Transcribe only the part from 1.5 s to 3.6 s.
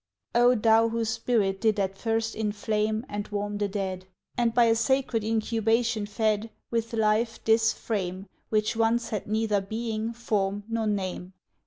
did at first inflame And warm